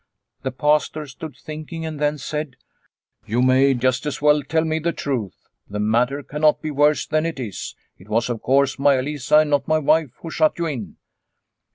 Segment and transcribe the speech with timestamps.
[0.41, 2.55] The Pastor stood thinking and then said,"
[3.27, 5.35] You may just as well tell the truth;
[5.69, 9.51] the matter cannot be worse than it is; it was, of course, Maia Lisa and
[9.51, 10.97] not my wife who shut you in."